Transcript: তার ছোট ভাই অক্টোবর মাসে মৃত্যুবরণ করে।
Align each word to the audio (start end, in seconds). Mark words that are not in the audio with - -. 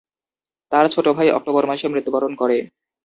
তার 0.71 0.85
ছোট 0.93 1.05
ভাই 1.17 1.27
অক্টোবর 1.31 1.63
মাসে 1.69 1.85
মৃত্যুবরণ 1.87 2.31
করে। 2.35 2.57